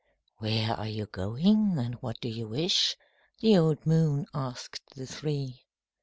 [0.39, 2.95] "Where are you going, and what do you wish?"
[3.39, 5.61] The old moon asked the three.